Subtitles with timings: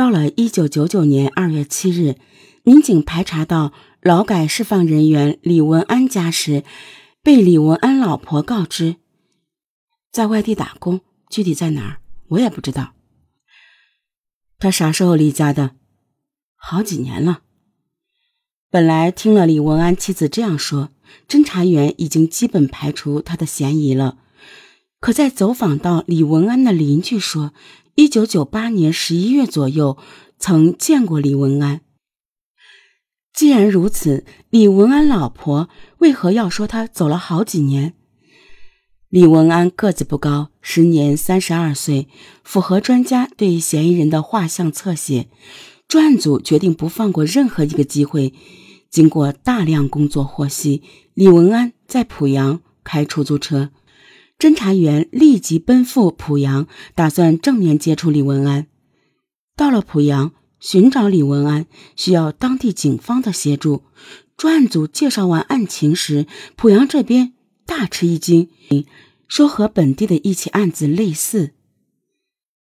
[0.00, 2.16] 到了一九九九年二月七日，
[2.62, 6.64] 民警排查到劳改释放人员李文安家时，
[7.22, 8.96] 被李文安老婆告知，
[10.10, 12.94] 在外地打工，具体在哪儿我也不知道。
[14.58, 15.72] 他啥时候离家的？
[16.56, 17.42] 好几年了。
[18.70, 20.88] 本来听了李文安妻子这样说，
[21.28, 24.16] 侦查员已经基本排除他的嫌疑了。
[24.98, 27.52] 可在走访到李文安的邻居说。
[28.00, 29.98] 一九九八年十一月左右，
[30.38, 31.82] 曾见过李文安。
[33.34, 37.92] 既然如此，李文安老婆为何要说他走了好几年？
[39.10, 42.08] 李文安个子不高，时年三十二岁，
[42.42, 45.28] 符合专家对嫌疑人的画像侧写。
[45.86, 48.32] 专案组决定不放过任何一个机会。
[48.88, 53.68] 经过大量工作获悉，李文安在濮阳开出租车。
[54.40, 58.66] 侦查员立即奔赴濮阳，打算正面接触李文安。
[59.54, 63.82] 到了濮阳，寻找李文安需要当地警方的协助。
[64.38, 67.34] 专案组介绍完案情时，濮阳这边
[67.66, 68.48] 大吃一惊，
[69.28, 71.50] 说和本地的一起案子类似。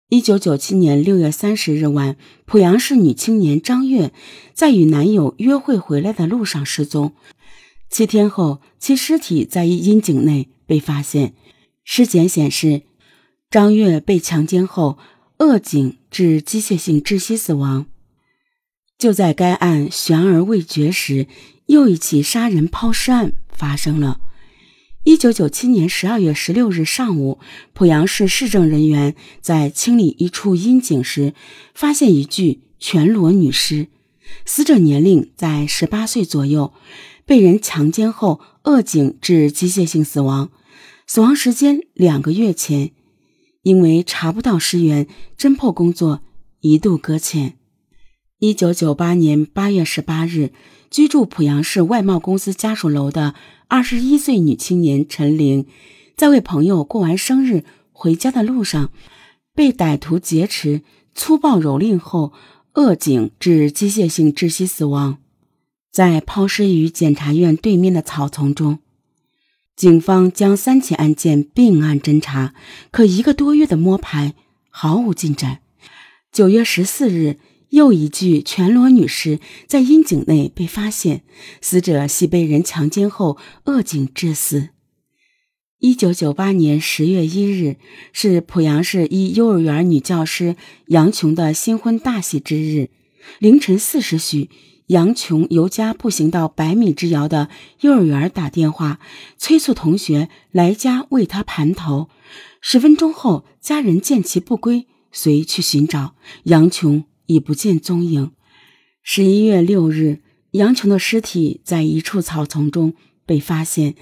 [0.09, 4.15] 一九九七年六月三十日晚，濮阳市女青年张月
[4.55, 7.13] 在与男友约会回来的路上失踪，
[7.91, 11.35] 七天后，其尸体在一阴井内被发现。
[11.89, 12.83] 尸检显示，
[13.49, 14.99] 张月被强奸后
[15.39, 17.87] 扼颈致机械性窒息死亡。
[18.99, 21.29] 就在该案悬而未决时，
[21.67, 24.21] 又一起杀人抛尸案发生了。
[25.05, 27.39] 一九九七年十二月十六日上午，
[27.73, 31.35] 濮阳市市政人员在清理一处阴井时，
[31.73, 33.87] 发现一具全裸女尸，
[34.45, 36.73] 死者年龄在十八岁左右，
[37.25, 40.51] 被人强奸后扼颈致机械性死亡。
[41.09, 42.91] 死亡时间两个月前，
[43.63, 45.07] 因为查不到尸源，
[45.39, 46.23] 侦破工作
[46.61, 47.57] 一度搁浅。
[48.41, 50.51] 一九九八年八月十八日，
[50.91, 53.35] 居住濮阳市外贸公司家属楼的
[53.69, 55.67] 二十一岁女青年陈玲，
[56.17, 58.91] 在为朋友过完生日回家的路上，
[59.55, 60.83] 被歹徒劫持、
[61.15, 62.33] 粗暴蹂躏后
[62.73, 65.19] 扼颈致机械性窒息死亡，
[65.93, 68.81] 在抛尸于检察院对面的草丛中。
[69.77, 72.55] 警方将三起案件并案侦查，
[72.91, 74.35] 可一个多月的摸排
[74.71, 75.59] 毫无进展。
[76.33, 77.39] 九月十四日，
[77.69, 81.25] 又一具全裸女尸在阴井内被发现，
[81.61, 84.71] 死者系被人强奸后扼颈致死。
[85.79, 87.77] 一九九八年十月一日
[88.15, 92.89] 是濮阳市一幼儿园女教师杨琼的新婚大喜之日，
[93.39, 94.51] 凌晨四时许。
[94.89, 97.49] 杨琼由家步行到百米之遥的
[97.81, 99.01] 幼儿园打电话，
[99.37, 102.09] 催促同学来家为他盘头。
[102.61, 108.31] 十分钟后，家人见其不归，遂去寻找，杨琼已不见踪影。
[109.03, 110.21] 十一月六日，
[110.53, 112.95] 杨琼的尸体在一处草丛中
[113.27, 113.97] 被发现，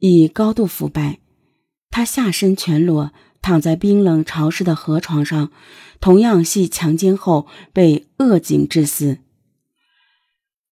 [0.00, 1.20] 已高度腐败。
[1.90, 3.14] 他下身全裸，
[3.46, 5.52] 躺在冰冷潮湿的河床上，
[6.00, 9.18] 同样系强奸后被扼颈致死。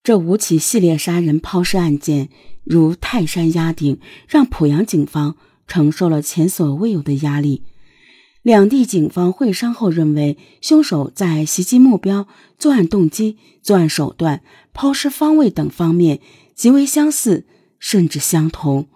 [0.03, 2.31] 这五起系列杀人抛尸案件
[2.65, 5.37] 如泰山压顶，让濮阳警方
[5.69, 7.63] 承受了前所未有的压力。
[8.43, 12.27] 两地警方会商后认为，凶手在袭击目标、
[12.59, 14.43] 作案动机、作案手段、
[14.73, 16.19] 抛尸方位等方面
[16.57, 17.47] 极为相似，
[17.79, 18.89] 甚至相同，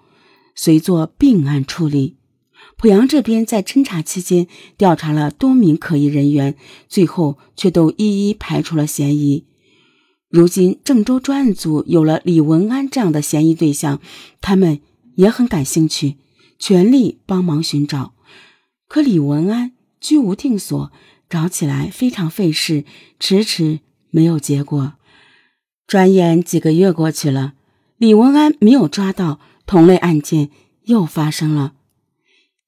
[0.56, 2.17] 遂作并案处理。
[2.80, 4.46] 濮阳这边在侦查期间
[4.76, 6.54] 调查了多名可疑人员，
[6.88, 9.44] 最后却都一一排除了嫌疑。
[10.30, 14.00] 如今郑州专案组有了李文安这样的嫌疑对象，
[14.40, 14.80] 他们
[15.16, 16.18] 也很感兴趣，
[16.56, 18.12] 全力帮忙寻找。
[18.86, 20.92] 可李文安居无定所，
[21.28, 22.84] 找起来非常费事，
[23.18, 24.92] 迟迟没有结果。
[25.86, 27.54] 转眼几个月过去了，
[27.96, 30.50] 李文安没有抓到，同类案件
[30.84, 31.72] 又发生了。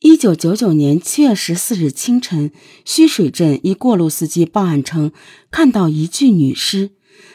[0.03, 2.53] 一九九九年七月十四日清晨，
[2.87, 5.13] 须水镇一过路司机报案称，
[5.51, 6.93] 看到一具女尸。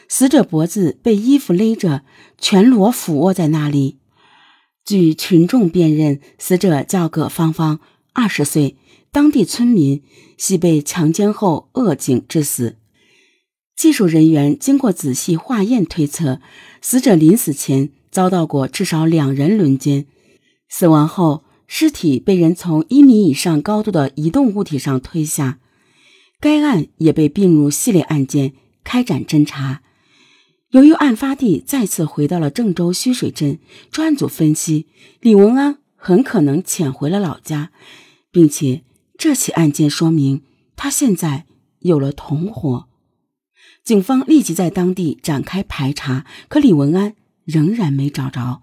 [0.08, 2.02] 死者脖子被衣服勒着，
[2.38, 3.98] 全裸俯卧在那里。
[4.84, 7.78] 据群众辨认，死者叫葛芳芳，
[8.12, 8.76] 二十岁，
[9.12, 10.02] 当地村民，
[10.36, 12.78] 系被强奸后扼颈致死。
[13.76, 16.40] 技术人员经过仔细化验推测，
[16.82, 20.06] 死者临死前遭到过至少两人轮奸，
[20.68, 25.58] 死亡后尸体被人从一米以上高度的移动物体上推下。
[26.38, 28.52] 该案也被并入系列案件，
[28.84, 29.82] 开展侦查。
[30.70, 33.58] 由于案发地再次回到了郑州须水镇，
[33.90, 34.86] 专案组分析，
[35.20, 37.70] 李文安很可能潜回了老家，
[38.30, 38.82] 并且
[39.16, 40.42] 这起案件说明
[40.76, 41.46] 他现在
[41.80, 42.88] 有了同伙。
[43.82, 47.14] 警方立即在当地展开排查，可李文安
[47.44, 48.62] 仍然没找着，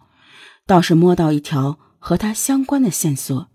[0.67, 3.47] 倒是摸到一条和他相关的线索。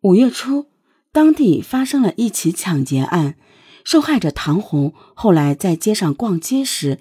[0.00, 0.66] 五月初，
[1.12, 3.36] 当地发生了一起抢劫案，
[3.84, 6.98] 受害者唐红后来在街上逛街时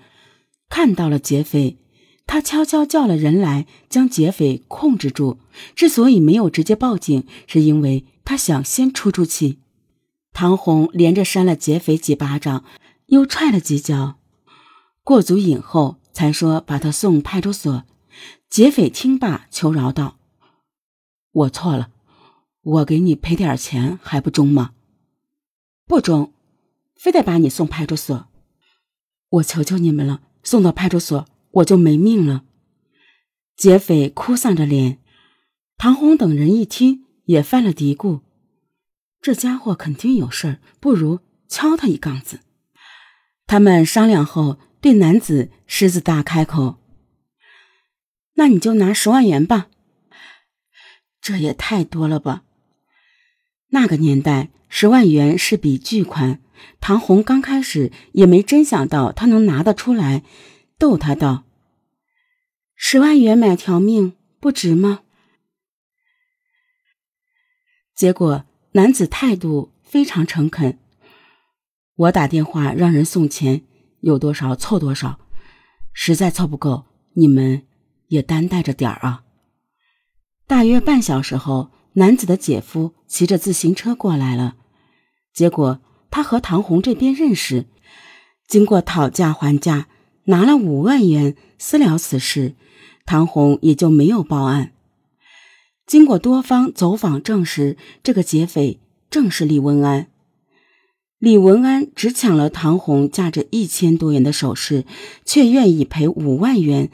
[0.69, 1.79] 看到了劫匪，
[2.27, 5.39] 他悄悄叫了人来将劫匪控制住。
[5.75, 9.57] 之所以没有直接报警，是因为他想先出出气。
[10.31, 12.63] 唐红连着扇了劫匪几巴掌。
[13.07, 14.19] 又踹了几脚，
[15.03, 17.83] 过足瘾后才说把他送派出所。
[18.49, 20.19] 劫匪听罢求饶道
[21.31, 21.91] ：“我错了，
[22.61, 24.73] 我给你赔点钱还不中吗？
[25.85, 26.33] 不中，
[26.95, 28.27] 非得把你送派出所。
[29.29, 32.43] 我求求你们了，送到派出所我就没命了。”
[33.55, 34.99] 劫匪哭丧着脸。
[35.77, 38.21] 唐红等人一听也犯了嘀咕：
[39.21, 42.41] 这家伙肯定有事儿，不如敲他一杠子。
[43.47, 46.77] 他们商量后，对男子狮子大开口
[48.35, 49.69] ：“那你就拿十万元吧。”
[51.21, 52.43] 这也太多了吧？
[53.69, 56.41] 那个年代，十万元是笔巨款。
[56.79, 60.23] 唐红刚开始也没真想到他能拿得出来，
[60.77, 61.43] 逗他道
[62.75, 65.01] ：“十万元买条命不值吗？”
[67.95, 70.79] 结果男子态度非常诚恳。
[71.95, 73.63] 我打电话让人送钱，
[74.01, 75.19] 有多少凑多少，
[75.93, 77.65] 实在凑不够，你们
[78.07, 79.23] 也担待着点儿啊。
[80.51, 84.57] 大约半小时后，男子的姐夫骑着自行车过来了，
[85.33, 87.67] 结果他和唐红这边认识，
[88.49, 89.87] 经过讨价还价，
[90.25, 92.55] 拿了五万元私了此事，
[93.05, 94.73] 唐红也就没有报案。
[95.87, 100.07] 经过多方走访证实，这个劫匪正是李文安。
[101.17, 104.83] 李文安只抢了唐红价值一千多元的首饰，
[105.23, 106.91] 却愿意赔五万元，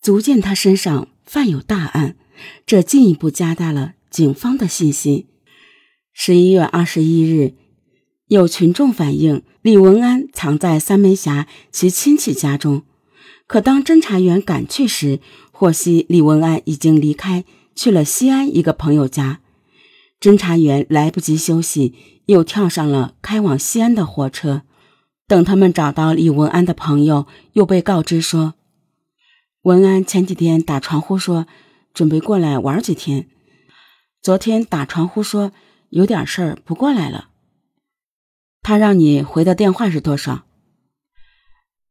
[0.00, 2.16] 足见他身上犯有大案。
[2.64, 5.26] 这进一步加大了警方的信心。
[6.12, 7.54] 十一月二十一日，
[8.28, 12.82] 有群众反映李文安藏在三门峡其亲戚家中，
[13.46, 15.20] 可当侦查员赶去时，
[15.52, 17.44] 获悉李文安已经离开，
[17.74, 19.40] 去了西安一个朋友家。
[20.18, 21.92] 侦查员来不及休息，
[22.26, 24.62] 又跳上了开往西安的火车。
[25.28, 28.54] 等他们找到李文安的朋友，又被告知说，
[29.62, 31.46] 文安前几天打传呼说
[31.96, 33.26] 准备过来玩几天，
[34.20, 35.52] 昨天打传呼说
[35.88, 37.30] 有点事儿不过来了。
[38.60, 40.44] 他让你回的电话是多少？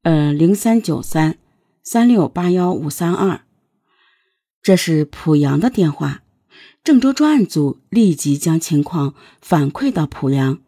[0.03, 1.39] 呃，零三九三
[1.83, 3.41] 三六八幺五三二，
[4.61, 6.21] 这是濮阳的电话。
[6.83, 10.59] 郑州专案组立即将情况反馈到濮阳。